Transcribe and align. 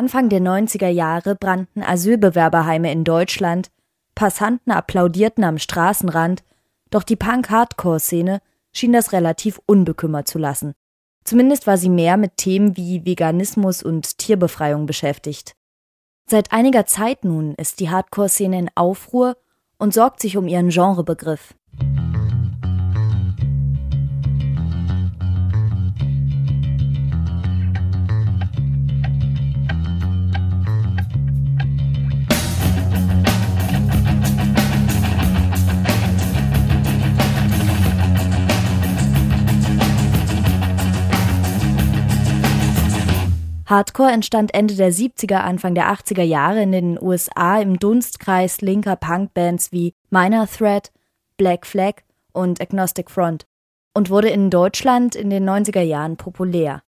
Anfang 0.00 0.30
der 0.30 0.40
90er 0.40 0.88
Jahre 0.88 1.34
brannten 1.34 1.82
Asylbewerberheime 1.82 2.90
in 2.90 3.04
Deutschland, 3.04 3.70
Passanten 4.14 4.72
applaudierten 4.72 5.44
am 5.44 5.58
Straßenrand, 5.58 6.42
doch 6.88 7.02
die 7.02 7.16
Punk-Hardcore-Szene 7.16 8.40
schien 8.72 8.94
das 8.94 9.12
relativ 9.12 9.60
unbekümmert 9.66 10.26
zu 10.26 10.38
lassen. 10.38 10.72
Zumindest 11.24 11.66
war 11.66 11.76
sie 11.76 11.90
mehr 11.90 12.16
mit 12.16 12.38
Themen 12.38 12.78
wie 12.78 13.04
Veganismus 13.04 13.82
und 13.82 14.16
Tierbefreiung 14.16 14.86
beschäftigt. 14.86 15.52
Seit 16.24 16.50
einiger 16.50 16.86
Zeit 16.86 17.22
nun 17.22 17.54
ist 17.56 17.78
die 17.78 17.90
Hardcore-Szene 17.90 18.58
in 18.58 18.70
Aufruhr 18.76 19.36
und 19.76 19.92
sorgt 19.92 20.20
sich 20.20 20.38
um 20.38 20.48
ihren 20.48 20.70
Genrebegriff. 20.70 21.52
Hardcore 43.70 44.10
entstand 44.10 44.52
Ende 44.52 44.74
der 44.74 44.90
70er, 44.90 45.42
Anfang 45.42 45.76
der 45.76 45.92
80er 45.92 46.24
Jahre 46.24 46.60
in 46.60 46.72
den 46.72 46.98
USA 47.00 47.60
im 47.60 47.78
Dunstkreis 47.78 48.62
linker 48.62 48.96
Punkbands 48.96 49.70
wie 49.70 49.94
Minor 50.10 50.48
Threat, 50.48 50.90
Black 51.38 51.64
Flag 51.64 52.02
und 52.32 52.60
Agnostic 52.60 53.12
Front 53.12 53.46
und 53.94 54.10
wurde 54.10 54.28
in 54.28 54.50
Deutschland 54.50 55.14
in 55.14 55.30
den 55.30 55.48
90er 55.48 55.82
Jahren 55.82 56.16
populär. 56.16 56.82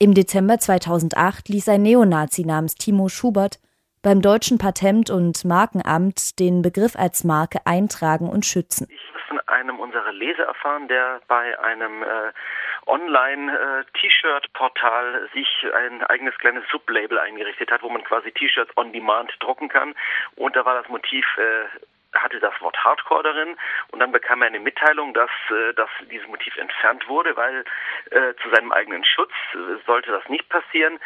Im 0.00 0.12
Dezember 0.12 0.58
2008 0.58 1.50
ließ 1.50 1.68
ein 1.68 1.82
Neonazi 1.82 2.44
namens 2.44 2.74
Timo 2.74 3.08
Schubert 3.08 3.60
beim 4.02 4.20
deutschen 4.20 4.58
Patent- 4.58 5.10
und 5.10 5.44
Markenamt 5.44 6.40
den 6.40 6.62
Begriff 6.62 6.96
als 6.96 7.22
Marke 7.22 7.60
eintragen 7.64 8.28
und 8.28 8.44
schützen. 8.44 8.88
Ich 8.90 9.08
habe 9.10 9.20
von 9.28 9.40
einem 9.46 9.78
unserer 9.78 10.12
Leser 10.12 10.42
erfahren, 10.44 10.88
der 10.88 11.20
bei 11.28 11.56
einem 11.60 12.02
äh, 12.02 12.32
Online-T-Shirt-Portal 12.88 15.28
sich 15.32 15.66
ein 15.74 16.02
eigenes 16.04 16.36
kleines 16.38 16.64
Sublabel 16.70 17.18
eingerichtet 17.18 17.70
hat, 17.70 17.82
wo 17.82 17.88
man 17.88 18.04
quasi 18.04 18.30
T-Shirts 18.32 18.76
on 18.76 18.92
Demand 18.92 19.32
drucken 19.40 19.68
kann. 19.68 19.94
Und 20.36 20.54
da 20.56 20.64
war 20.64 20.80
das 20.80 20.88
Motiv 20.88 21.26
äh, 21.36 21.66
hatte 22.14 22.40
das 22.40 22.58
Wort 22.60 22.76
Hardcore 22.82 23.22
darin 23.22 23.56
und 23.90 24.00
dann 24.00 24.12
bekam 24.12 24.42
er 24.42 24.48
eine 24.48 24.60
Mitteilung, 24.60 25.14
dass, 25.14 25.30
äh, 25.50 25.74
dass 25.74 25.90
dieses 26.10 26.26
Motiv 26.28 26.56
entfernt 26.56 27.08
wurde, 27.08 27.36
weil 27.36 27.64
äh, 28.10 28.34
zu 28.42 28.50
seinem 28.50 28.72
eigenen 28.72 29.04
Schutz 29.04 29.32
äh, 29.52 29.76
sollte 29.86 30.10
das 30.10 30.26
nicht 30.28 30.48
passieren. 30.48 30.98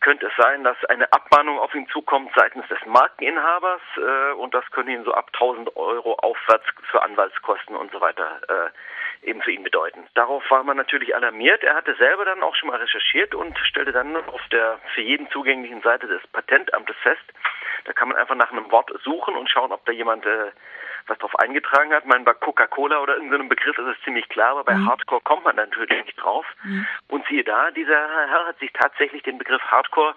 Könnte 0.00 0.26
es 0.26 0.32
sein, 0.36 0.64
dass 0.64 0.76
eine 0.86 1.12
Abmahnung 1.12 1.58
auf 1.58 1.74
ihn 1.74 1.88
zukommt 1.88 2.32
seitens 2.34 2.66
des 2.68 2.78
Markeninhabers 2.86 3.80
äh, 3.96 4.32
und 4.32 4.54
das 4.54 4.68
könnte 4.70 4.92
ihn 4.92 5.04
so 5.04 5.14
ab 5.14 5.30
1000 5.34 5.76
Euro 5.76 6.14
aufwärts 6.14 6.66
für 6.90 7.02
Anwaltskosten 7.02 7.76
und 7.76 7.90
so 7.92 8.00
weiter 8.00 8.40
äh, 8.48 8.70
eben 9.22 9.42
für 9.42 9.52
ihn 9.52 9.62
bedeuten. 9.62 10.06
Darauf 10.14 10.42
war 10.50 10.62
man 10.64 10.76
natürlich 10.76 11.14
alarmiert. 11.14 11.62
Er 11.62 11.74
hatte 11.74 11.94
selber 11.96 12.24
dann 12.24 12.42
auch 12.42 12.54
schon 12.54 12.68
mal 12.68 12.78
recherchiert 12.78 13.34
und 13.34 13.58
stellte 13.58 13.92
dann 13.92 14.16
auf 14.16 14.40
der 14.50 14.80
für 14.94 15.02
jeden 15.02 15.28
zugänglichen 15.30 15.82
Seite 15.82 16.06
des 16.06 16.26
Patentamtes 16.28 16.96
fest, 17.02 17.22
da 17.84 17.92
kann 17.92 18.08
man 18.08 18.18
einfach 18.18 18.34
nach 18.34 18.52
einem 18.52 18.70
Wort 18.70 18.90
suchen 19.02 19.36
und 19.36 19.48
schauen, 19.48 19.72
ob 19.72 19.84
da 19.84 19.92
jemand 19.92 20.26
äh, 20.26 20.50
was 21.06 21.18
drauf 21.18 21.34
eingetragen 21.38 21.92
hat. 21.92 22.06
Man 22.06 22.24
bei 22.24 22.34
Coca-Cola 22.34 23.00
oder 23.00 23.14
irgendeinem 23.14 23.48
Begriff 23.48 23.76
ist 23.78 23.86
es 23.86 24.04
ziemlich 24.04 24.28
klar, 24.28 24.50
aber 24.50 24.64
bei 24.64 24.74
mhm. 24.74 24.88
Hardcore 24.88 25.20
kommt 25.22 25.44
man 25.44 25.56
natürlich 25.56 26.04
nicht 26.04 26.20
drauf. 26.20 26.46
Mhm. 26.62 26.86
Und 27.08 27.26
siehe 27.28 27.44
da, 27.44 27.70
dieser 27.70 28.08
Herr 28.28 28.46
hat 28.46 28.58
sich 28.58 28.70
tatsächlich 28.72 29.22
den 29.22 29.38
Begriff 29.38 29.62
Hardcore 29.62 30.14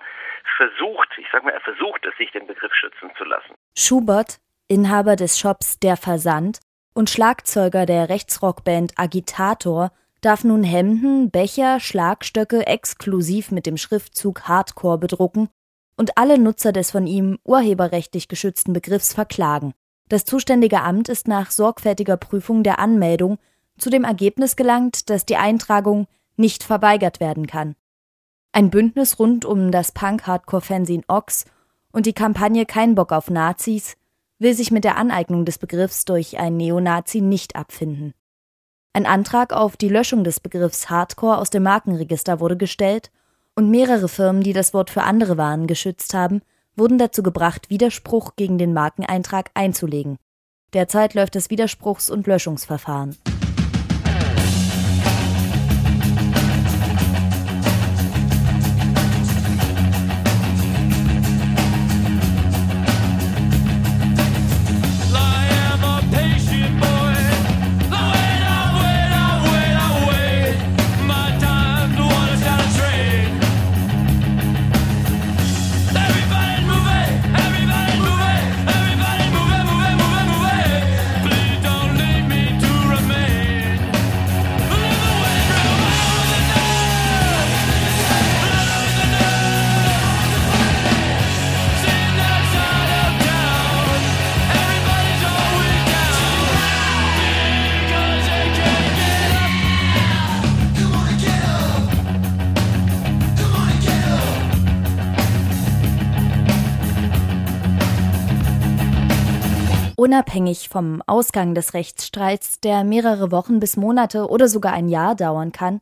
versucht, 0.58 1.10
ich 1.18 1.28
sag 1.32 1.44
mal, 1.44 1.52
er 1.52 1.62
versucht 1.62 2.06
es, 2.06 2.16
sich 2.18 2.32
den 2.32 2.48
Begriff 2.48 2.74
schützen 2.74 3.12
zu 3.18 3.24
lassen. 3.24 3.54
Schubert, 3.78 4.40
Inhaber 4.68 5.16
des 5.16 5.40
Shops 5.40 5.80
Der 5.80 5.98
Versand, 5.98 6.60
und 6.94 7.10
Schlagzeuger 7.10 7.86
der 7.86 8.10
Rechtsrockband 8.10 8.94
Agitator 8.98 9.92
darf 10.22 10.44
nun 10.44 10.64
Hemden, 10.64 11.32
Becher, 11.32 11.80
Schlagstöcke 11.80 12.66
exklusiv 12.66 13.52
mit 13.52 13.66
dem 13.66 13.78
Schriftzug 13.78 14.44
Hardcore 14.44 14.98
bedrucken 14.98 15.50
und 15.98 16.18
alle 16.18 16.38
Nutzer 16.38 16.72
des 16.72 16.92
von 16.92 17.08
ihm 17.08 17.40
urheberrechtlich 17.44 18.28
geschützten 18.28 18.74
Begriffs 18.74 19.14
verklagen. 19.14 19.74
Das 20.10 20.26
zuständige 20.26 20.82
Amt 20.82 21.10
ist 21.10 21.28
nach 21.28 21.52
sorgfältiger 21.52 22.18
Prüfung 22.18 22.64
der 22.64 22.80
Anmeldung 22.80 23.38
zu 23.78 23.90
dem 23.90 24.04
Ergebnis 24.04 24.56
gelangt, 24.56 25.10
dass 25.10 25.26
die 25.26 25.38
Eintragung 25.38 26.08
nicht 26.36 26.64
verweigert 26.64 27.20
werden 27.20 27.48
kann. 27.48 27.76
Ein 28.52 28.70
Bündnis 28.70 29.20
rund 29.20 29.46
um 29.46 29.72
das 29.72 29.92
Punk-Hardcore-Fanzine 29.92 31.04
Ox 31.08 31.46
und 31.92 32.06
die 32.06 32.14
Kampagne 32.14 32.66
Kein 32.66 32.96
Bock 32.96 33.12
auf 33.12 33.30
Nazis 33.30 33.96
will 34.44 34.54
sich 34.54 34.70
mit 34.70 34.84
der 34.84 34.98
Aneignung 34.98 35.46
des 35.46 35.58
Begriffs 35.58 36.06
durch 36.06 36.38
ein 36.38 36.58
Neonazi 36.58 37.22
nicht 37.22 37.56
abfinden. 37.56 38.14
Ein 38.94 39.08
Antrag 39.08 39.54
auf 39.54 39.76
die 39.76 39.90
Löschung 39.90 40.24
des 40.24 40.40
Begriffs 40.40 40.90
Hardcore 40.90 41.40
aus 41.40 41.50
dem 41.50 41.64
Markenregister 41.64 42.40
wurde 42.40 42.58
gestellt 42.58 43.10
und 43.56 43.72
mehrere 43.72 44.08
Firmen, 44.08 44.44
die 44.44 44.54
das 44.54 44.74
Wort 44.74 44.92
für 44.92 45.02
andere 45.02 45.38
Waren 45.38 45.66
geschützt 45.66 46.14
haben, 46.14 46.42
wurden 46.76 47.00
dazu 47.00 47.24
gebracht, 47.24 47.70
Widerspruch 47.70 48.36
gegen 48.36 48.58
den 48.58 48.74
Markeneintrag 48.74 49.50
einzulegen. 49.56 50.18
Derzeit 50.74 51.14
läuft 51.14 51.36
das 51.36 51.50
Widerspruchs- 51.50 52.12
und 52.12 52.28
Löschungsverfahren. 52.28 53.16
Unabhängig 110.04 110.68
vom 110.68 111.02
Ausgang 111.08 111.56
des 111.56 111.74
Rechtsstreits, 111.74 112.60
der 112.60 112.84
mehrere 112.84 113.32
Wochen 113.32 113.62
bis 113.62 113.78
Monate 113.78 114.28
oder 114.28 114.50
sogar 114.50 114.74
ein 114.74 114.90
Jahr 114.90 115.16
dauern 115.16 115.54
kann, 115.54 115.80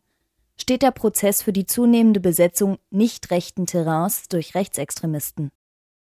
steht 0.57 0.83
der 0.83 0.91
Prozess 0.91 1.41
für 1.41 1.51
die 1.51 1.65
zunehmende 1.65 2.19
Besetzung 2.19 2.77
nicht 2.91 3.31
rechten 3.31 3.65
Terrains 3.65 4.27
durch 4.29 4.53
Rechtsextremisten. 4.53 5.49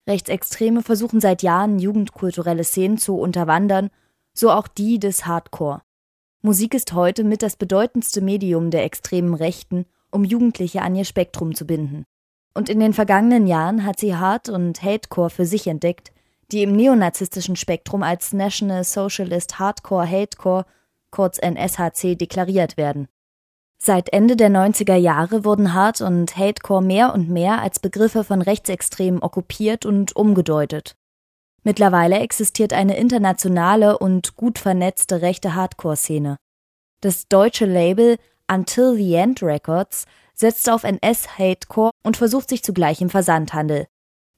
Rechtsextreme 0.09 0.85
versuchen 0.85 1.21
seit 1.21 1.43
Jahren 1.43 1.81
jugendkulturelle 1.81 2.63
Szenen 2.63 2.97
zu 2.97 3.17
unterwandern, 3.17 3.91
so 4.35 4.53
auch 4.53 4.69
die 4.69 5.01
des 5.01 5.27
Hardcore. 5.27 5.83
Musik 6.43 6.75
ist 6.75 6.93
heute 6.93 7.25
mit 7.25 7.43
das 7.43 7.57
bedeutendste 7.57 8.21
Medium 8.21 8.71
der 8.71 8.85
extremen 8.85 9.35
Rechten, 9.35 9.85
um 10.13 10.23
Jugendliche 10.23 10.83
an 10.83 10.95
ihr 10.95 11.05
Spektrum 11.05 11.57
zu 11.57 11.67
binden. 11.67 12.05
Und 12.55 12.69
in 12.69 12.79
den 12.79 12.93
vergangenen 12.93 13.49
Jahren 13.49 13.85
hat 13.85 13.99
sie 13.99 14.15
Hard- 14.15 14.49
und 14.49 14.81
Hatecore 14.81 15.31
für 15.31 15.45
sich 15.45 15.67
entdeckt, 15.67 16.13
die 16.53 16.63
im 16.63 16.73
neonazistischen 16.73 17.57
Spektrum 17.57 18.03
als 18.03 18.33
National 18.33 18.85
Socialist 18.85 19.59
Hardcore 19.59 20.09
Hatecore, 20.09 20.65
kurz 21.11 21.39
NSHC, 21.39 22.15
deklariert 22.17 22.77
werden. 22.77 23.09
Seit 23.79 24.13
Ende 24.13 24.37
der 24.37 24.51
90er 24.51 24.97
Jahre 24.97 25.45
wurden 25.45 25.75
Hard- 25.75 26.01
und 26.01 26.37
Hatecore 26.37 26.83
mehr 26.83 27.13
und 27.13 27.29
mehr 27.29 27.61
als 27.61 27.79
Begriffe 27.79 28.25
von 28.25 28.41
Rechtsextremen 28.43 29.23
okkupiert 29.23 29.85
und 29.85 30.17
umgedeutet. 30.17 30.97
Mittlerweile 31.63 32.21
existiert 32.21 32.73
eine 32.73 32.97
internationale 32.97 33.99
und 33.99 34.37
gut 34.37 34.59
vernetzte 34.59 35.21
rechte 35.21 35.55
Hardcore-Szene. 35.55 36.37
Das 37.01 37.29
deutsche 37.29 37.67
Label 37.67 38.19
Until 38.51 38.95
the 38.95 39.15
End 39.15 39.43
Records 39.43 40.07
setzt 40.33 40.71
auf 40.71 40.85
NS-Hatecore 40.85 41.91
und 42.05 42.17
versucht 42.17 42.49
sich 42.49 42.63
zugleich 42.63 43.01
im 43.01 43.11
Versandhandel. 43.11 43.87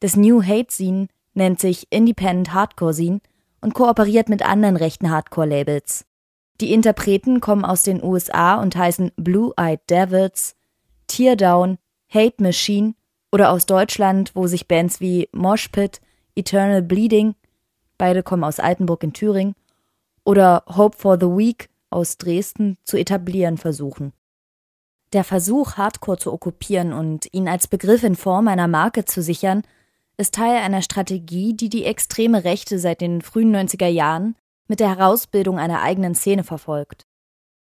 Das 0.00 0.16
New 0.16 0.42
Hate 0.42 0.72
Scene 0.72 1.08
nennt 1.38 1.58
sich 1.60 1.86
Independent 1.90 2.52
Hardcore 2.52 2.92
Scene 2.92 3.20
und 3.62 3.72
kooperiert 3.72 4.28
mit 4.28 4.42
anderen 4.42 4.76
rechten 4.76 5.10
Hardcore-Labels. 5.10 6.04
Die 6.60 6.72
Interpreten 6.72 7.40
kommen 7.40 7.64
aus 7.64 7.84
den 7.84 8.02
USA 8.02 8.60
und 8.60 8.76
heißen 8.76 9.12
Blue 9.16 9.54
Eyed 9.56 9.80
Devils, 9.88 10.56
Teardown, 11.06 11.78
Hate 12.12 12.42
Machine 12.42 12.94
Oder 13.30 13.50
aus 13.50 13.66
Deutschland, 13.66 14.32
wo 14.34 14.46
sich 14.46 14.68
Bands 14.68 15.00
wie 15.00 15.28
Moshpit, 15.32 16.00
Eternal 16.34 16.82
Bleeding, 16.82 17.34
beide 17.98 18.22
kommen 18.22 18.44
aus 18.44 18.60
Altenburg 18.60 19.02
in 19.02 19.12
Thüringen, 19.12 19.54
oder 20.24 20.64
Hope 20.66 20.96
for 20.96 21.18
the 21.20 21.26
Weak 21.26 21.68
aus 21.90 22.16
Dresden 22.16 22.78
zu 22.84 22.96
etablieren 22.96 23.58
versuchen. 23.58 24.12
Der 25.12 25.24
Versuch, 25.24 25.74
Hardcore 25.74 26.18
zu 26.18 26.32
okkupieren 26.32 26.92
und 26.92 27.32
ihn 27.32 27.48
als 27.48 27.66
Begriff 27.66 28.02
in 28.02 28.14
Form 28.14 28.48
einer 28.48 28.68
Marke 28.68 29.04
zu 29.04 29.22
sichern, 29.22 29.62
ist 30.18 30.34
Teil 30.34 30.56
einer 30.56 30.82
Strategie, 30.82 31.54
die 31.54 31.68
die 31.68 31.84
extreme 31.84 32.44
Rechte 32.44 32.78
seit 32.78 33.00
den 33.00 33.22
frühen 33.22 33.54
90er 33.54 33.86
Jahren 33.86 34.34
mit 34.66 34.80
der 34.80 34.88
Herausbildung 34.88 35.58
einer 35.58 35.80
eigenen 35.80 36.14
Szene 36.14 36.44
verfolgt. 36.44 37.06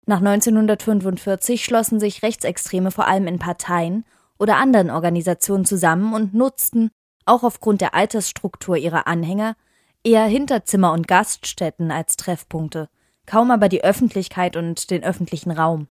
Nach 0.06 0.20
1945 0.20 1.64
schlossen 1.64 2.00
sich 2.00 2.24
Rechtsextreme 2.24 2.92
vor 2.92 3.08
allem 3.08 3.28
in 3.28 3.40
Parteien 3.40 4.04
oder 4.38 4.58
anderen 4.58 4.90
Organisationen 4.90 5.66
zusammen 5.66 6.14
und 6.14 6.34
nutzten, 6.34 6.92
auch 7.26 7.44
aufgrund 7.44 7.82
der 7.82 7.94
Altersstruktur 7.94 8.76
ihrer 8.76 9.08
Anhänger, 9.08 9.56
eher 10.04 10.26
Hinterzimmer 10.26 10.92
und 10.92 11.08
Gaststätten 11.08 11.92
als 11.92 12.18
Treffpunkte, 12.18 12.90
kaum 13.26 13.52
aber 13.52 13.70
die 13.70 13.84
Öffentlichkeit 13.84 14.58
und 14.58 14.90
den 14.90 15.04
öffentlichen 15.04 15.52
Raum. 15.52 15.88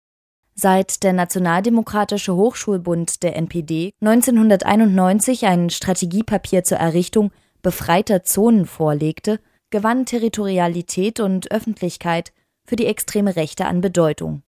Seit 0.62 1.04
der 1.04 1.14
Nationaldemokratische 1.14 2.36
Hochschulbund 2.36 3.24
der 3.24 3.38
NPD 3.38 3.94
1991 4.02 5.46
ein 5.46 5.70
Strategiepapier 5.70 6.66
zur 6.66 6.80
Errichtung 6.80 7.32
befreiter 7.62 8.24
Zonen 8.24 8.66
vorlegte, 8.66 9.40
gewann 9.70 10.06
Territorialität 10.06 11.22
und 11.22 11.50
Öffentlichkeit 11.50 12.34
für 12.68 12.76
die 12.76 12.88
extreme 12.88 13.38
Rechte 13.38 13.68
an 13.68 13.80
Bedeutung. 13.80 14.44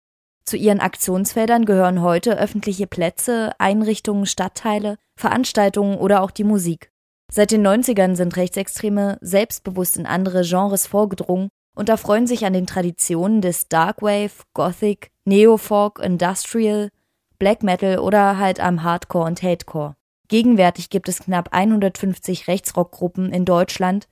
Zu 0.46 0.56
ihren 0.56 0.80
Aktionsfeldern 0.80 1.66
gehören 1.66 2.02
heute 2.02 2.40
öffentliche 2.40 2.88
Plätze, 2.88 3.52
Einrichtungen, 3.58 4.26
Stadtteile, 4.26 4.96
Veranstaltungen 5.18 5.98
oder 5.98 6.24
auch 6.24 6.32
die 6.32 6.46
Musik. 6.46 6.90
Seit 7.30 7.52
den 7.52 7.68
90ern 7.68 8.16
sind 8.16 8.38
Rechtsextreme 8.38 9.18
selbstbewusst 9.20 9.98
in 9.98 10.06
andere 10.06 10.44
Genres 10.44 10.88
vorgedrungen 10.88 11.50
und 11.78 11.90
erfreuen 11.90 12.26
sich 12.26 12.46
an 12.46 12.54
den 12.54 12.66
Traditionen 12.66 13.42
des 13.42 13.68
Darkwave, 13.70 14.32
Gothic, 14.54 15.12
Neofolk, 15.26 16.00
Industrial, 16.00 16.90
Black 17.38 17.62
Metal 17.62 18.00
oder 18.00 18.40
halt 18.40 18.60
am 18.60 18.82
Hardcore 18.82 19.26
und 19.26 19.44
Hatecore. 19.44 19.96
Gegenwärtig 20.28 20.90
gibt 20.90 21.08
es 21.08 21.20
knapp 21.20 21.50
150 21.52 22.48
Rechtsrockgruppen 22.48 23.32
in 23.32 23.46
Deutschland, 23.46 24.08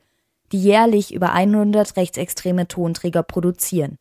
die 0.52 0.62
jährlich 0.62 1.12
über 1.12 1.34
100 1.34 1.98
rechtsextreme 1.98 2.68
Tonträger 2.68 3.24
produzieren. 3.24 3.98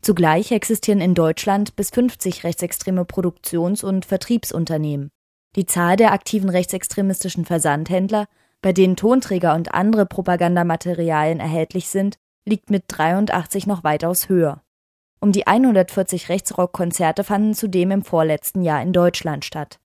Zugleich 0.00 0.52
existieren 0.52 1.00
in 1.00 1.14
Deutschland 1.14 1.74
bis 1.74 1.90
50 1.90 2.44
rechtsextreme 2.44 3.04
Produktions- 3.04 3.84
und 3.84 4.06
Vertriebsunternehmen. 4.06 5.10
Die 5.56 5.66
Zahl 5.66 5.96
der 5.96 6.12
aktiven 6.12 6.48
rechtsextremistischen 6.48 7.44
Versandhändler, 7.44 8.26
bei 8.62 8.72
denen 8.72 8.96
Tonträger 8.96 9.54
und 9.54 9.74
andere 9.74 10.06
Propagandamaterialien 10.06 11.40
erhältlich 11.40 11.88
sind, 11.88 12.16
liegt 12.44 12.70
mit 12.70 12.84
83 12.88 13.66
noch 13.66 13.84
weitaus 13.84 14.28
höher. 14.28 14.62
Um 15.20 15.30
die 15.32 15.46
140 15.46 16.28
Rechtsrockkonzerte 16.28 17.22
fanden 17.24 17.54
zudem 17.54 17.92
im 17.92 18.02
vorletzten 18.02 18.62
Jahr 18.62 18.82
in 18.82 18.92
Deutschland 18.92 19.44
statt. 19.44 19.78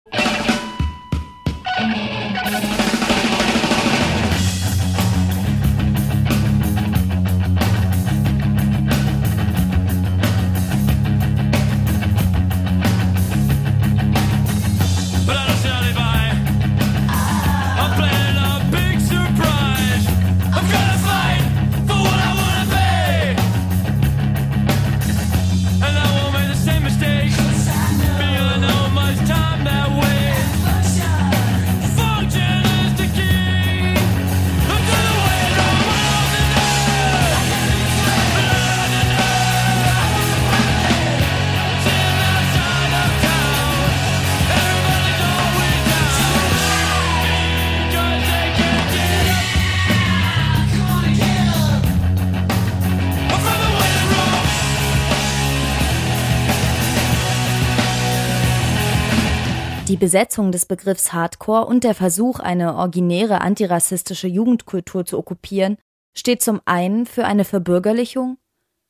Besetzung 60.07 60.53
des 60.53 60.65
Begriffs 60.65 61.11
Hardcore 61.11 61.65
und 61.65 61.83
der 61.83 61.93
Versuch, 61.93 62.39
eine 62.39 62.75
originäre 62.75 63.41
antirassistische 63.41 64.29
Jugendkultur 64.29 65.05
zu 65.05 65.17
okkupieren, 65.17 65.75
steht 66.15 66.41
zum 66.41 66.61
einen 66.63 67.05
für 67.05 67.25
eine 67.25 67.43
Verbürgerlichung, 67.43 68.37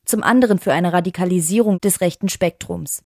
zum 0.06 0.22
anderen 0.22 0.60
für 0.60 0.74
eine 0.74 0.94
Radikalisierung 0.94 1.80
des 1.82 2.02
rechten 2.02 2.30
Spektrums. 2.30 3.02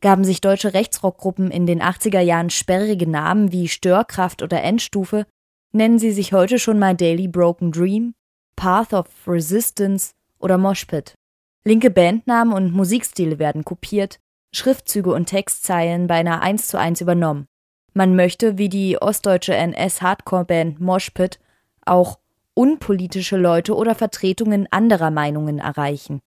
Gaben 0.00 0.24
sich 0.24 0.40
deutsche 0.40 0.74
Rechtsrockgruppen 0.74 1.52
in 1.52 1.66
den 1.66 1.80
80er 1.80 2.18
Jahren 2.18 2.50
sperrige 2.50 3.08
Namen 3.08 3.52
wie 3.52 3.68
Störkraft 3.68 4.42
oder 4.42 4.60
Endstufe, 4.60 5.24
nennen 5.70 6.00
sie 6.00 6.10
sich 6.10 6.32
heute 6.32 6.58
schon 6.58 6.80
mal 6.80 6.96
Daily 6.96 7.28
Broken 7.28 7.70
Dream, 7.70 8.14
Path 8.56 8.92
of 8.92 9.06
Resistance 9.28 10.14
oder 10.40 10.58
Moshpit. 10.58 11.14
Linke 11.62 11.92
Bandnamen 11.92 12.54
und 12.54 12.72
Musikstile 12.72 13.38
werden 13.38 13.64
kopiert, 13.64 14.18
Schriftzüge 14.52 15.12
und 15.12 15.26
Textzeilen 15.26 16.08
beinahe 16.08 16.40
eins 16.40 16.66
zu 16.66 16.76
eins 16.76 17.00
übernommen. 17.00 17.46
Man 17.94 18.16
möchte, 18.16 18.58
wie 18.58 18.68
die 18.68 19.00
ostdeutsche 19.00 19.54
NS-Hardcore-Band 19.54 20.80
Moshpit, 20.80 21.38
auch 21.84 22.18
unpolitische 22.54 23.36
Leute 23.36 23.74
oder 23.74 23.94
Vertretungen 23.94 24.66
anderer 24.70 25.10
Meinungen 25.10 25.58
erreichen. 25.58 26.20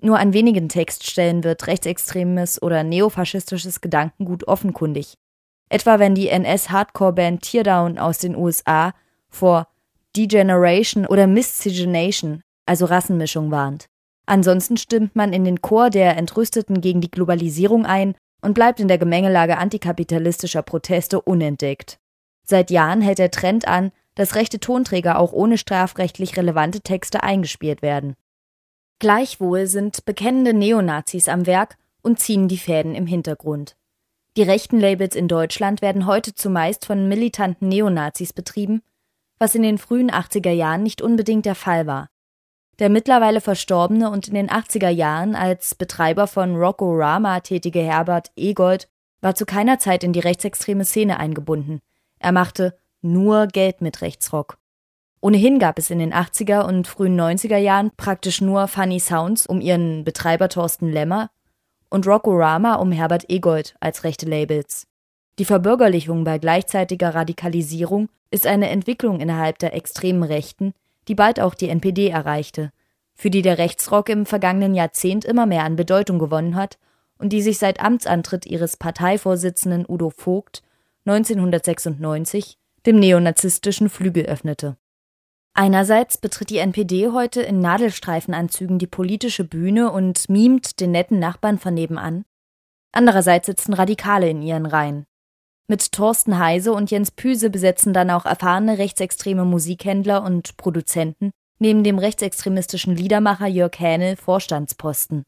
Nur 0.00 0.18
an 0.18 0.32
wenigen 0.32 0.68
Textstellen 0.68 1.44
wird 1.44 1.66
rechtsextremes 1.66 2.60
oder 2.62 2.82
neofaschistisches 2.82 3.80
Gedankengut 3.80 4.46
offenkundig. 4.46 5.14
Etwa 5.68 5.98
wenn 5.98 6.14
die 6.14 6.28
NS-Hardcore-Band 6.28 7.42
Teardown 7.42 7.98
aus 7.98 8.18
den 8.18 8.36
USA 8.36 8.94
vor 9.28 9.68
Degeneration 10.16 11.06
oder 11.06 11.26
Miscegenation, 11.26 12.42
also 12.66 12.86
Rassenmischung, 12.86 13.50
warnt. 13.50 13.86
Ansonsten 14.26 14.76
stimmt 14.76 15.14
man 15.16 15.32
in 15.32 15.44
den 15.44 15.60
Chor 15.62 15.90
der 15.90 16.16
Entrüsteten 16.16 16.80
gegen 16.80 17.00
die 17.00 17.10
Globalisierung 17.10 17.86
ein 17.86 18.14
und 18.46 18.54
bleibt 18.54 18.78
in 18.78 18.86
der 18.86 18.98
Gemengelage 18.98 19.58
antikapitalistischer 19.58 20.62
Proteste 20.62 21.20
unentdeckt. 21.20 21.98
Seit 22.44 22.70
Jahren 22.70 23.00
hält 23.00 23.18
der 23.18 23.32
Trend 23.32 23.66
an, 23.66 23.90
dass 24.14 24.36
rechte 24.36 24.60
Tonträger 24.60 25.18
auch 25.18 25.32
ohne 25.32 25.58
strafrechtlich 25.58 26.36
relevante 26.36 26.80
Texte 26.80 27.24
eingespielt 27.24 27.82
werden. 27.82 28.14
Gleichwohl 29.00 29.66
sind 29.66 30.04
bekennende 30.04 30.54
Neonazis 30.54 31.28
am 31.28 31.46
Werk 31.46 31.76
und 32.02 32.20
ziehen 32.20 32.46
die 32.46 32.56
Fäden 32.56 32.94
im 32.94 33.08
Hintergrund. 33.08 33.76
Die 34.36 34.44
rechten 34.44 34.78
Labels 34.78 35.16
in 35.16 35.26
Deutschland 35.26 35.82
werden 35.82 36.06
heute 36.06 36.32
zumeist 36.32 36.86
von 36.86 37.08
militanten 37.08 37.66
Neonazis 37.66 38.32
betrieben, 38.32 38.80
was 39.40 39.56
in 39.56 39.62
den 39.62 39.76
frühen 39.76 40.12
80er 40.12 40.52
Jahren 40.52 40.84
nicht 40.84 41.02
unbedingt 41.02 41.46
der 41.46 41.56
Fall 41.56 41.88
war. 41.88 42.10
Der 42.78 42.90
mittlerweile 42.90 43.40
verstorbene 43.40 44.10
und 44.10 44.28
in 44.28 44.34
den 44.34 44.50
80er 44.50 44.90
Jahren 44.90 45.34
als 45.34 45.74
Betreiber 45.74 46.26
von 46.26 46.56
Rockorama 46.56 47.40
tätige 47.40 47.80
Herbert 47.80 48.32
Egold 48.36 48.88
war 49.22 49.34
zu 49.34 49.46
keiner 49.46 49.78
Zeit 49.78 50.04
in 50.04 50.12
die 50.12 50.20
rechtsextreme 50.20 50.84
Szene 50.84 51.18
eingebunden. 51.18 51.80
Er 52.18 52.32
machte 52.32 52.78
nur 53.00 53.46
Geld 53.46 53.80
mit 53.80 54.02
Rechtsrock. 54.02 54.58
Ohnehin 55.22 55.58
gab 55.58 55.78
es 55.78 55.90
in 55.90 55.98
den 55.98 56.12
80er 56.12 56.66
und 56.66 56.86
frühen 56.86 57.18
90er 57.18 57.56
Jahren 57.56 57.90
praktisch 57.96 58.42
nur 58.42 58.68
Funny 58.68 59.00
Sounds 59.00 59.46
um 59.46 59.62
ihren 59.62 60.04
Betreiber 60.04 60.50
Thorsten 60.50 60.92
Lemmer 60.92 61.30
und 61.88 62.06
Rockorama 62.06 62.74
um 62.74 62.92
Herbert 62.92 63.30
Egold 63.30 63.74
als 63.80 64.04
rechte 64.04 64.26
Labels. 64.26 64.86
Die 65.38 65.46
Verbürgerlichung 65.46 66.24
bei 66.24 66.38
gleichzeitiger 66.38 67.14
Radikalisierung 67.14 68.08
ist 68.30 68.46
eine 68.46 68.68
Entwicklung 68.68 69.20
innerhalb 69.20 69.58
der 69.58 69.74
extremen 69.74 70.22
Rechten, 70.22 70.74
die 71.08 71.14
bald 71.14 71.40
auch 71.40 71.54
die 71.54 71.68
NPD 71.68 72.08
erreichte, 72.08 72.72
für 73.14 73.30
die 73.30 73.42
der 73.42 73.58
Rechtsrock 73.58 74.08
im 74.08 74.26
vergangenen 74.26 74.74
Jahrzehnt 74.74 75.24
immer 75.24 75.46
mehr 75.46 75.64
an 75.64 75.76
Bedeutung 75.76 76.18
gewonnen 76.18 76.54
hat 76.54 76.78
und 77.18 77.32
die 77.32 77.42
sich 77.42 77.58
seit 77.58 77.80
Amtsantritt 77.80 78.46
ihres 78.46 78.76
Parteivorsitzenden 78.76 79.86
Udo 79.88 80.10
Vogt 80.10 80.62
1996 81.06 82.58
dem 82.84 82.98
neonazistischen 82.98 83.88
Flügel 83.88 84.26
öffnete. 84.26 84.76
Einerseits 85.54 86.18
betritt 86.18 86.50
die 86.50 86.58
NPD 86.58 87.08
heute 87.08 87.40
in 87.40 87.60
Nadelstreifenanzügen 87.60 88.78
die 88.78 88.86
politische 88.86 89.44
Bühne 89.44 89.90
und 89.90 90.28
mimt 90.28 90.80
den 90.80 90.90
netten 90.90 91.18
Nachbarn 91.18 91.58
von 91.58 91.72
nebenan. 91.72 92.24
Andererseits 92.92 93.46
sitzen 93.46 93.72
Radikale 93.72 94.28
in 94.28 94.42
ihren 94.42 94.66
Reihen. 94.66 95.06
Mit 95.68 95.90
Thorsten 95.90 96.38
Heise 96.38 96.72
und 96.72 96.92
Jens 96.92 97.10
Püse 97.10 97.50
besetzen 97.50 97.92
dann 97.92 98.10
auch 98.10 98.24
erfahrene 98.24 98.78
rechtsextreme 98.78 99.44
Musikhändler 99.44 100.22
und 100.22 100.56
Produzenten 100.56 101.32
neben 101.58 101.82
dem 101.82 101.98
rechtsextremistischen 101.98 102.94
Liedermacher 102.94 103.48
Jörg 103.48 103.72
Hähnel 103.76 104.14
Vorstandsposten. 104.14 105.24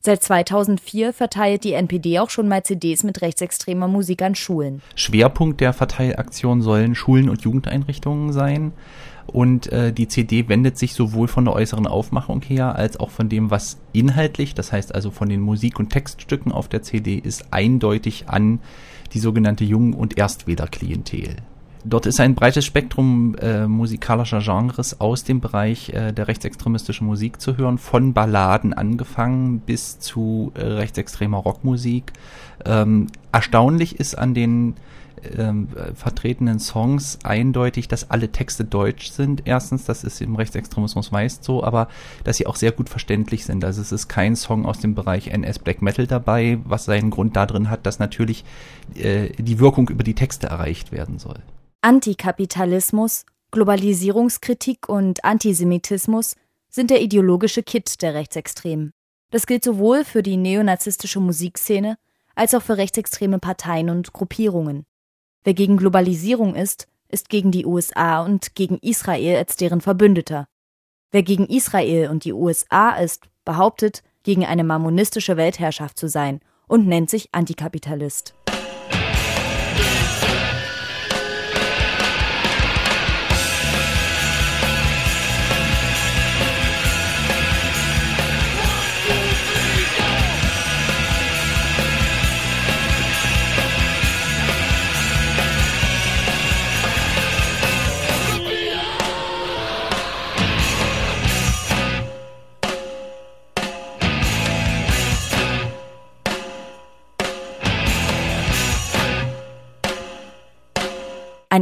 Seit 0.00 0.22
2004 0.22 1.12
verteilt 1.12 1.64
die 1.64 1.72
NPD 1.72 2.20
auch 2.20 2.30
schon 2.30 2.46
mal 2.46 2.62
CDs 2.62 3.02
mit 3.02 3.20
rechtsextremer 3.22 3.88
Musik 3.88 4.22
an 4.22 4.36
Schulen. 4.36 4.80
Schwerpunkt 4.94 5.60
der 5.60 5.72
Verteilaktion 5.72 6.62
sollen 6.62 6.94
Schulen 6.94 7.28
und 7.28 7.42
Jugendeinrichtungen 7.42 8.32
sein. 8.32 8.74
Und 9.26 9.72
äh, 9.72 9.92
die 9.92 10.06
CD 10.06 10.48
wendet 10.48 10.78
sich 10.78 10.92
sowohl 10.92 11.26
von 11.26 11.46
der 11.46 11.54
äußeren 11.54 11.86
Aufmachung 11.86 12.42
her 12.42 12.76
als 12.76 13.00
auch 13.00 13.10
von 13.10 13.30
dem, 13.30 13.50
was 13.50 13.78
inhaltlich, 13.94 14.54
das 14.54 14.70
heißt 14.70 14.94
also 14.94 15.10
von 15.10 15.30
den 15.30 15.40
Musik- 15.40 15.80
und 15.80 15.88
Textstücken 15.88 16.52
auf 16.52 16.68
der 16.68 16.82
CD 16.82 17.14
ist, 17.14 17.52
eindeutig 17.52 18.28
an 18.28 18.60
die 19.14 19.20
sogenannte 19.20 19.64
Jung- 19.64 19.94
und 19.94 20.18
Erstwählerklientel. 20.18 21.36
Dort 21.86 22.06
ist 22.06 22.18
ein 22.18 22.34
breites 22.34 22.64
Spektrum 22.64 23.34
äh, 23.36 23.66
musikalischer 23.66 24.40
Genres 24.40 25.00
aus 25.00 25.22
dem 25.22 25.40
Bereich 25.40 25.90
äh, 25.90 26.12
der 26.12 26.28
rechtsextremistischen 26.28 27.06
Musik 27.06 27.42
zu 27.42 27.58
hören, 27.58 27.76
von 27.76 28.14
Balladen 28.14 28.72
angefangen 28.72 29.60
bis 29.60 29.98
zu 29.98 30.50
äh, 30.54 30.62
rechtsextremer 30.62 31.36
Rockmusik. 31.36 32.12
Ähm, 32.64 33.08
erstaunlich 33.32 34.00
ist 34.00 34.16
an 34.16 34.32
den 34.32 34.76
ähm, 35.36 35.68
vertretenen 35.94 36.58
Songs 36.58 37.18
eindeutig, 37.22 37.88
dass 37.88 38.10
alle 38.10 38.30
Texte 38.30 38.64
deutsch 38.64 39.10
sind. 39.10 39.42
Erstens, 39.44 39.84
das 39.84 40.04
ist 40.04 40.20
im 40.20 40.36
Rechtsextremismus 40.36 41.10
meist 41.10 41.44
so, 41.44 41.62
aber 41.62 41.88
dass 42.24 42.36
sie 42.36 42.46
auch 42.46 42.56
sehr 42.56 42.72
gut 42.72 42.88
verständlich 42.88 43.44
sind. 43.44 43.64
Also 43.64 43.80
es 43.80 43.92
ist 43.92 44.08
kein 44.08 44.36
Song 44.36 44.66
aus 44.66 44.78
dem 44.78 44.94
Bereich 44.94 45.28
NS 45.28 45.58
Black 45.58 45.82
Metal 45.82 46.06
dabei, 46.06 46.58
was 46.64 46.84
seinen 46.84 47.10
Grund 47.10 47.36
darin 47.36 47.70
hat, 47.70 47.86
dass 47.86 47.98
natürlich 47.98 48.44
äh, 48.94 49.30
die 49.38 49.58
Wirkung 49.58 49.88
über 49.88 50.04
die 50.04 50.14
Texte 50.14 50.46
erreicht 50.46 50.92
werden 50.92 51.18
soll. 51.18 51.40
Antikapitalismus, 51.82 53.26
Globalisierungskritik 53.50 54.88
und 54.88 55.24
Antisemitismus 55.24 56.36
sind 56.70 56.90
der 56.90 57.02
ideologische 57.02 57.62
Kit 57.62 58.02
der 58.02 58.14
Rechtsextremen. 58.14 58.92
Das 59.30 59.46
gilt 59.46 59.64
sowohl 59.64 60.04
für 60.04 60.22
die 60.22 60.36
neonazistische 60.36 61.20
Musikszene 61.20 61.96
als 62.34 62.54
auch 62.54 62.62
für 62.62 62.76
rechtsextreme 62.76 63.38
Parteien 63.38 63.90
und 63.90 64.12
Gruppierungen. 64.12 64.84
Wer 65.44 65.52
gegen 65.52 65.76
Globalisierung 65.76 66.54
ist, 66.54 66.88
ist 67.08 67.28
gegen 67.28 67.50
die 67.50 67.66
USA 67.66 68.24
und 68.24 68.54
gegen 68.54 68.78
Israel 68.78 69.36
als 69.36 69.56
deren 69.56 69.82
Verbündeter. 69.82 70.46
Wer 71.12 71.22
gegen 71.22 71.46
Israel 71.46 72.08
und 72.08 72.24
die 72.24 72.32
USA 72.32 72.96
ist, 72.96 73.28
behauptet, 73.44 74.02
gegen 74.22 74.46
eine 74.46 74.64
mammonistische 74.64 75.36
Weltherrschaft 75.36 75.98
zu 75.98 76.08
sein 76.08 76.40
und 76.66 76.86
nennt 76.86 77.10
sich 77.10 77.28
Antikapitalist. 77.32 78.34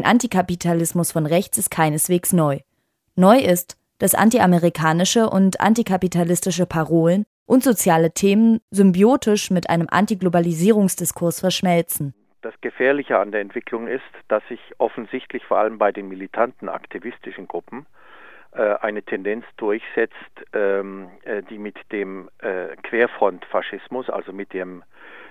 Ein 0.02 0.14
Antikapitalismus 0.14 1.12
von 1.12 1.26
rechts 1.26 1.59
ist 1.59 1.71
keineswegs 1.71 2.32
neu. 2.32 2.59
Neu 3.14 3.37
ist, 3.37 3.78
dass 4.00 4.16
antiamerikanische 4.16 5.30
und 5.30 5.61
antikapitalistische 5.61 6.66
Parolen 6.66 7.25
und 7.47 7.62
soziale 7.62 8.12
Themen 8.12 8.59
symbiotisch 8.73 9.52
mit 9.52 9.71
einem 9.71 9.87
Antiglobalisierungsdiskurs 9.88 11.38
verschmelzen. 11.38 12.14
Das 12.40 12.52
Gefährliche 12.62 13.21
an 13.21 13.30
der 13.30 13.42
Entwicklung 13.42 13.87
ist, 13.87 14.02
dass 14.26 14.42
sich 14.49 14.59
offensichtlich 14.78 15.44
vor 15.44 15.59
allem 15.59 15.78
bei 15.78 15.92
den 15.92 16.09
militanten 16.09 16.68
aktivistischen 16.68 17.47
Gruppen 17.47 17.87
äh, 18.50 18.75
eine 18.80 19.04
Tendenz 19.04 19.44
durchsetzt, 19.56 20.16
ähm, 20.52 21.11
äh, 21.23 21.44
die 21.44 21.59
mit 21.59 21.76
dem 21.92 22.28
äh, 22.38 22.75
Querfrontfaschismus, 22.82 24.11
also 24.11 24.32
mit 24.32 24.52
dem 24.52 24.82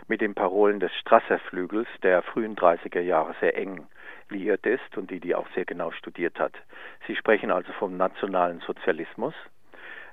mit 0.07 0.19
den 0.19 0.33
Parolen 0.33 0.79
des 0.79 0.91
Strasser-Flügels 0.95 1.87
der 2.03 2.21
frühen 2.21 2.55
30er 2.55 2.99
Jahre 2.99 3.33
sehr 3.39 3.57
eng 3.57 3.87
liiert 4.31 4.65
ist 4.65 4.97
und 4.97 5.11
die 5.11 5.19
die 5.19 5.35
auch 5.35 5.47
sehr 5.53 5.65
genau 5.65 5.91
studiert 5.91 6.39
hat. 6.39 6.53
Sie 7.07 7.15
sprechen 7.15 7.51
also 7.51 7.71
vom 7.73 7.97
nationalen 7.97 8.59
Sozialismus. 8.61 9.33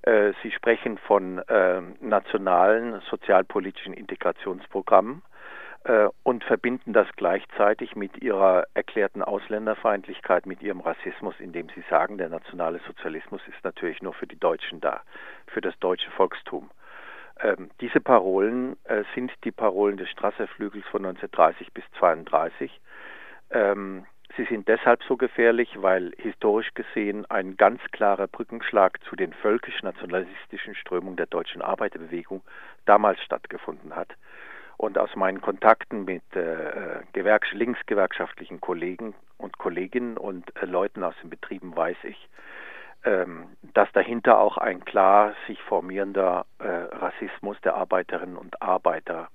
Äh, 0.03 0.33
Sie 0.43 0.51
sprechen 0.51 0.99
von 0.99 1.39
äh, 1.39 1.81
nationalen 2.01 3.01
sozialpolitischen 3.11 3.95
Integrationsprogrammen 3.95 5.23
äh, 5.85 6.09
und 6.23 6.45
verbinden 6.45 6.93
das 6.93 7.09
gleichzeitig 7.17 7.97
mit 7.97 8.23
ihrer 8.23 8.65
erklärten 8.75 9.23
Ausländerfeindlichkeit, 9.23 10.47
mit 10.47 10.63
ihrem 10.63 10.81
Rassismus, 10.81 11.35
indem 11.39 11.69
sie 11.71 11.85
sagen, 11.89 12.19
der 12.19 12.29
nationale 12.29 12.81
Sozialismus 12.87 13.41
ist 13.49 13.65
natürlich 13.65 14.03
nur 14.03 14.13
für 14.13 14.27
die 14.27 14.39
Deutschen 14.39 14.81
da, 14.81 15.03
für 15.47 15.61
das 15.61 15.79
deutsche 15.79 16.11
Volkstum. 16.11 16.71
Ähm, 17.41 17.71
diese 17.81 18.01
Parolen 18.01 18.77
äh, 18.85 19.05
sind 19.15 19.33
die 19.45 19.53
Parolen 19.53 19.97
des 19.97 20.11
Strasserflügels 20.11 20.85
von 20.87 21.05
1930 21.05 21.73
bis 21.73 21.85
1932 21.95 22.81
ähm, 23.51 24.07
sie 24.37 24.45
sind 24.45 24.69
deshalb 24.69 25.03
so 25.05 25.17
gefährlich, 25.17 25.71
weil 25.77 26.13
historisch 26.19 26.73
gesehen 26.75 27.27
ein 27.31 27.57
ganz 27.57 27.81
klarer 27.93 28.27
Brückenschlag 28.27 29.03
zu 29.05 29.17
den 29.17 29.33
völkisch-nationalistischen 29.33 30.75
Strömungen 30.75 31.17
der 31.17 31.27
deutschen 31.27 31.63
Arbeiterbewegung 31.63 32.43
damals 32.87 33.21
stattgefunden 33.23 33.97
hat. 33.97 34.15
Und 34.77 34.97
aus 34.97 35.15
meinen 35.17 35.41
Kontakten 35.41 36.05
mit 36.05 36.23
äh, 36.37 37.01
Gewerks 37.13 37.49
linksgewerkschaftlichen 37.53 38.61
Kollegen 38.61 39.15
und 39.37 39.59
Kolleginnen 39.59 40.17
und 40.17 40.45
äh, 40.57 40.67
Leuten 40.67 41.03
aus 41.03 41.15
den 41.21 41.31
Betrieben 41.31 41.75
weiß 41.75 41.97
ich, 42.05 42.29
ähm, 43.05 43.49
dass 43.75 43.91
dahinter 43.93 44.39
auch 44.39 44.57
ein 44.57 44.85
klar 44.85 45.35
sich 45.49 45.61
formierender 45.63 46.47
äh, 46.59 46.67
Rassismus 46.69 47.61
der 47.63 47.75
Arbeiterinnen 47.75 48.37
und 48.37 48.63
Arbeiter 48.63 49.29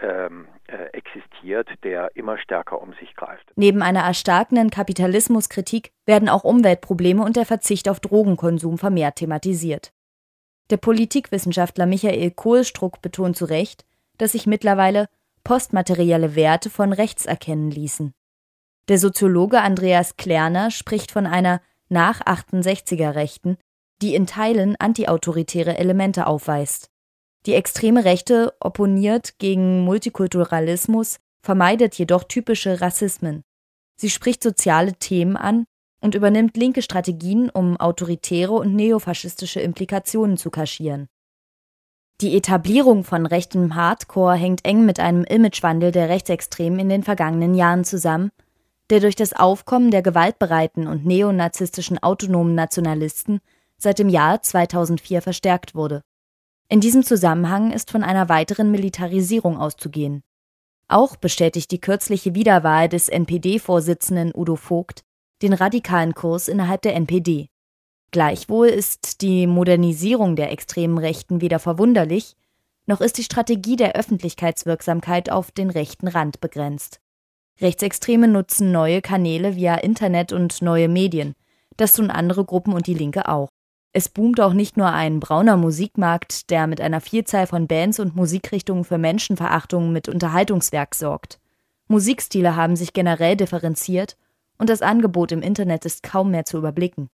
ähm, 0.00 0.48
äh, 0.66 0.96
existiert, 0.96 1.68
der 1.82 2.16
immer 2.16 2.38
stärker 2.38 2.80
um 2.80 2.92
sich 2.94 3.14
greift. 3.16 3.52
Neben 3.56 3.82
einer 3.82 4.00
erstarkenden 4.00 4.70
Kapitalismuskritik 4.70 5.92
werden 6.06 6.28
auch 6.28 6.44
Umweltprobleme 6.44 7.22
und 7.22 7.36
der 7.36 7.46
Verzicht 7.46 7.88
auf 7.88 8.00
Drogenkonsum 8.00 8.78
vermehrt 8.78 9.16
thematisiert. 9.16 9.92
Der 10.70 10.76
Politikwissenschaftler 10.76 11.86
Michael 11.86 12.30
Kohlstruck 12.30 13.02
betont 13.02 13.36
zu 13.36 13.44
Recht, 13.44 13.84
dass 14.18 14.32
sich 14.32 14.46
mittlerweile 14.46 15.08
postmaterielle 15.44 16.36
Werte 16.36 16.70
von 16.70 16.92
rechts 16.92 17.26
erkennen 17.26 17.70
ließen. 17.70 18.12
Der 18.88 18.98
Soziologe 18.98 19.60
Andreas 19.60 20.16
Klerner 20.16 20.70
spricht 20.70 21.10
von 21.10 21.26
einer 21.26 21.60
nach 21.88 22.20
68er 22.22 23.14
Rechten, 23.14 23.56
die 24.02 24.14
in 24.14 24.26
Teilen 24.26 24.76
antiautoritäre 24.78 25.76
Elemente 25.76 26.26
aufweist. 26.26 26.89
Die 27.46 27.54
extreme 27.54 28.04
Rechte 28.04 28.54
opponiert 28.60 29.38
gegen 29.38 29.80
Multikulturalismus, 29.80 31.16
vermeidet 31.42 31.94
jedoch 31.94 32.24
typische 32.24 32.80
Rassismen. 32.80 33.42
Sie 33.96 34.10
spricht 34.10 34.42
soziale 34.42 34.94
Themen 34.94 35.36
an 35.36 35.64
und 36.02 36.14
übernimmt 36.14 36.56
linke 36.56 36.82
Strategien, 36.82 37.50
um 37.50 37.78
autoritäre 37.78 38.52
und 38.52 38.74
neofaschistische 38.74 39.60
Implikationen 39.60 40.36
zu 40.36 40.50
kaschieren. 40.50 41.08
Die 42.20 42.36
Etablierung 42.36 43.04
von 43.04 43.24
rechtem 43.24 43.74
Hardcore 43.74 44.34
hängt 44.34 44.66
eng 44.66 44.84
mit 44.84 45.00
einem 45.00 45.24
Imagewandel 45.24 45.90
der 45.90 46.10
Rechtsextremen 46.10 46.78
in 46.78 46.90
den 46.90 47.02
vergangenen 47.02 47.54
Jahren 47.54 47.84
zusammen, 47.84 48.30
der 48.90 49.00
durch 49.00 49.16
das 49.16 49.32
Aufkommen 49.32 49.90
der 49.90 50.02
gewaltbereiten 50.02 50.86
und 50.86 51.06
neonazistischen 51.06 52.02
autonomen 52.02 52.54
Nationalisten 52.54 53.40
seit 53.78 53.98
dem 53.98 54.10
Jahr 54.10 54.42
2004 54.42 55.22
verstärkt 55.22 55.74
wurde. 55.74 56.02
In 56.72 56.80
diesem 56.80 57.02
Zusammenhang 57.02 57.72
ist 57.72 57.90
von 57.90 58.04
einer 58.04 58.28
weiteren 58.28 58.70
Militarisierung 58.70 59.58
auszugehen. 59.58 60.22
Auch 60.86 61.16
bestätigt 61.16 61.72
die 61.72 61.80
kürzliche 61.80 62.36
Wiederwahl 62.36 62.88
des 62.88 63.08
NPD-Vorsitzenden 63.08 64.32
Udo 64.32 64.54
Vogt 64.54 65.02
den 65.42 65.52
radikalen 65.52 66.14
Kurs 66.14 66.46
innerhalb 66.46 66.82
der 66.82 66.94
NPD. 66.94 67.48
Gleichwohl 68.12 68.68
ist 68.68 69.22
die 69.22 69.48
Modernisierung 69.48 70.36
der 70.36 70.52
extremen 70.52 70.98
Rechten 70.98 71.40
weder 71.40 71.58
verwunderlich, 71.58 72.36
noch 72.86 73.00
ist 73.00 73.18
die 73.18 73.24
Strategie 73.24 73.76
der 73.76 73.96
Öffentlichkeitswirksamkeit 73.96 75.30
auf 75.30 75.50
den 75.50 75.70
rechten 75.70 76.06
Rand 76.08 76.40
begrenzt. 76.40 77.00
Rechtsextreme 77.60 78.28
nutzen 78.28 78.70
neue 78.70 79.00
Kanäle 79.00 79.56
via 79.56 79.74
Internet 79.76 80.32
und 80.32 80.62
neue 80.62 80.88
Medien. 80.88 81.34
Das 81.76 81.94
tun 81.94 82.10
andere 82.10 82.44
Gruppen 82.44 82.74
und 82.74 82.86
die 82.86 82.94
Linke 82.94 83.28
auch. 83.28 83.48
Es 83.92 84.08
boomt 84.08 84.40
auch 84.40 84.52
nicht 84.52 84.76
nur 84.76 84.92
ein 84.92 85.18
brauner 85.18 85.56
Musikmarkt, 85.56 86.50
der 86.50 86.68
mit 86.68 86.80
einer 86.80 87.00
Vielzahl 87.00 87.48
von 87.48 87.66
Bands 87.66 87.98
und 87.98 88.14
Musikrichtungen 88.14 88.84
für 88.84 88.98
Menschenverachtung 88.98 89.92
mit 89.92 90.08
Unterhaltungswerk 90.08 90.94
sorgt. 90.94 91.40
Musikstile 91.88 92.54
haben 92.54 92.76
sich 92.76 92.92
generell 92.92 93.36
differenziert 93.36 94.16
und 94.58 94.70
das 94.70 94.80
Angebot 94.80 95.32
im 95.32 95.42
Internet 95.42 95.84
ist 95.86 96.04
kaum 96.04 96.30
mehr 96.30 96.44
zu 96.44 96.58
überblicken. 96.58 97.08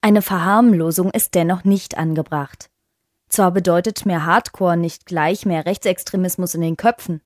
Eine 0.00 0.22
Verharmlosung 0.22 1.10
ist 1.10 1.34
dennoch 1.34 1.64
nicht 1.64 1.98
angebracht. 1.98 2.70
Zwar 3.28 3.50
bedeutet 3.50 4.06
mehr 4.06 4.24
Hardcore 4.24 4.76
nicht 4.76 5.06
gleich 5.06 5.44
mehr 5.44 5.66
Rechtsextremismus 5.66 6.54
in 6.54 6.60
den 6.60 6.76
Köpfen. 6.76 7.20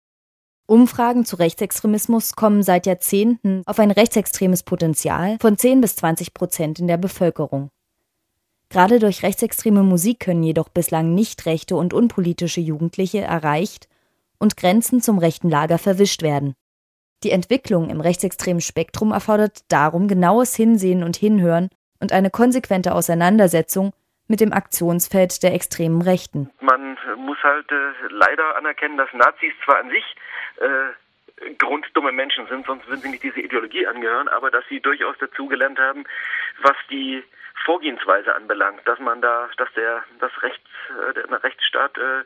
Umfragen 0.67 1.27
zu 1.27 1.37
Rechtsextremismus 1.37 2.35
kommen 2.35 2.63
seit 2.63 2.87
Jahrzehnten 2.87 3.63
auf 3.67 3.79
ein 3.79 3.91
rechtsextremes 3.91 4.63
Potenzial 4.63 5.37
von 5.41 5.59
10 5.59 5.83
bis 5.83 5.97
20 5.97 6.33
Prozent 6.33 6.79
in 6.79 6.87
der 6.87 6.97
Bevölkerung. 6.97 7.69
Gerade 8.75 8.99
durch 8.99 9.23
rechtsextreme 9.23 9.85
Musik 9.85 10.19
können 10.19 10.43
jedoch 10.43 10.69
bislang 10.69 11.15
nicht 11.15 11.47
rechte 11.47 11.77
und 11.77 11.95
unpolitische 11.95 12.61
Jugendliche 12.61 13.21
erreicht 13.21 13.87
und 14.41 14.57
Grenzen 14.57 15.01
zum 15.01 15.19
rechten 15.19 15.49
Lager 15.49 15.79
verwischt 15.79 16.23
werden. 16.23 16.57
Die 17.23 17.31
Entwicklung 17.31 17.89
im 17.89 18.01
rechtsextremen 18.01 18.61
Spektrum 18.61 19.13
erfordert 19.13 19.61
darum 19.69 20.09
genaues 20.09 20.57
Hinsehen 20.57 21.05
und 21.05 21.15
Hinhören 21.15 21.69
und 22.01 22.11
eine 22.11 22.31
konsequente 22.31 22.97
Auseinandersetzung 22.97 23.93
mit 24.27 24.41
dem 24.41 24.53
Aktionsfeld 24.53 25.45
der 25.45 25.55
extremen 25.55 26.03
Rechten. 26.03 26.51
Man 26.61 26.99
muss 27.17 27.39
halt 27.45 27.71
äh, 27.71 27.93
leider 28.11 28.57
anerkennen, 28.57 28.97
dass 28.97 29.13
Nazis 29.13 29.53
zwar 29.65 29.79
an 29.79 29.91
sich 29.91 30.05
äh, 30.57 31.53
grunddumme 31.59 32.11
Menschen 32.11 32.49
sind, 32.49 32.67
sonst 32.67 32.89
würden 32.89 33.03
sie 33.03 33.11
nicht 33.11 33.23
diese 33.23 33.39
Ideologie 33.39 33.87
angehören, 33.87 34.27
aber 34.27 34.51
dass 34.51 34.65
sie 34.69 34.81
durchaus 34.81 35.17
dazugelernt 35.19 35.79
haben, 35.79 36.03
was 36.63 36.75
die 36.91 37.23
Vorgehensweise 37.65 38.35
anbelangt, 38.35 38.87
dass 38.87 38.99
man 38.99 39.23
da, 39.23 39.49
dass 39.57 39.73
der 39.75 40.05
das 40.21 40.33
Rechts, 40.43 40.69
äh, 40.91 41.15
der 41.15 41.43
Rechtsstaat 41.43 41.97
äh, 41.99 42.25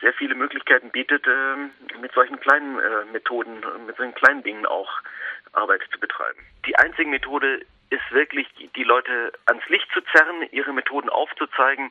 sehr 0.00 0.12
viele 0.12 0.34
Möglichkeiten 0.34 0.90
bietet, 0.90 1.26
äh, 1.26 1.98
mit 2.00 2.12
solchen 2.12 2.38
kleinen 2.40 2.78
äh, 2.78 3.04
Methoden, 3.12 3.62
mit 3.86 3.96
solchen 3.96 4.14
kleinen 4.14 4.42
Dingen 4.42 4.66
auch 4.66 5.00
Arbeit 5.52 5.82
zu 5.90 5.98
betreiben. 5.98 6.38
Die 6.66 6.76
einzige 6.76 7.08
Methode 7.08 7.62
ist 7.90 8.12
wirklich, 8.12 8.46
die 8.76 8.84
Leute 8.84 9.32
ans 9.46 9.66
Licht 9.68 9.88
zu 9.92 10.00
zerren, 10.12 10.46
ihre 10.50 10.72
Methoden 10.72 11.08
aufzuzeigen. 11.08 11.90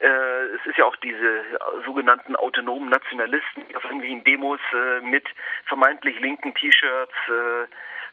Äh, 0.00 0.06
es 0.06 0.66
ist 0.66 0.76
ja 0.76 0.84
auch 0.84 0.96
diese 0.96 1.42
sogenannten 1.84 2.36
autonomen 2.36 2.90
Nationalisten, 2.90 3.66
die 3.68 3.76
auf 3.76 3.84
irgendwelchen 3.84 4.24
Demos 4.24 4.60
äh, 4.72 5.00
mit 5.00 5.24
vermeintlich 5.64 6.20
linken 6.20 6.54
T-Shirts 6.54 7.14
äh, 7.28 7.66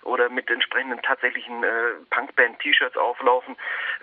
oder 0.03 0.29
mit 0.29 0.49
entsprechenden 0.49 1.01
tatsächlichen 1.01 1.63
äh, 1.63 1.93
Punkband-T-Shirts 2.09 2.97
auflaufen. 2.97 3.55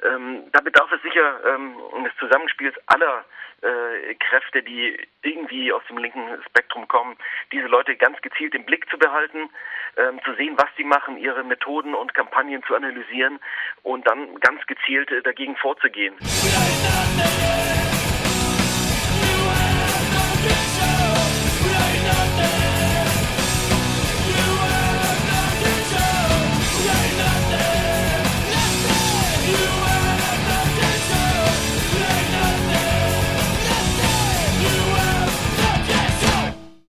Ähm, 0.02 0.44
da 0.52 0.60
bedarf 0.60 0.90
es 0.92 1.02
sicher 1.02 1.40
ähm, 1.46 1.76
des 2.04 2.14
Zusammenspiels 2.18 2.74
aller 2.86 3.24
äh, 3.64 4.14
Kräfte, 4.16 4.62
die 4.62 4.96
irgendwie 5.22 5.72
aus 5.72 5.82
dem 5.88 5.98
linken 5.98 6.42
Spektrum 6.48 6.86
kommen, 6.86 7.16
diese 7.52 7.66
Leute 7.66 7.96
ganz 7.96 8.20
gezielt 8.20 8.54
im 8.54 8.64
Blick 8.64 8.88
zu 8.90 8.98
behalten, 8.98 9.48
ähm, 9.96 10.20
zu 10.24 10.34
sehen, 10.34 10.54
was 10.56 10.68
sie 10.76 10.84
machen, 10.84 11.16
ihre 11.16 11.44
Methoden 11.44 11.94
und 11.94 12.14
Kampagnen 12.14 12.62
zu 12.64 12.74
analysieren 12.74 13.40
und 13.82 14.06
dann 14.06 14.38
ganz 14.40 14.66
gezielt 14.66 15.10
äh, 15.10 15.22
dagegen 15.22 15.56
vorzugehen. 15.56 16.14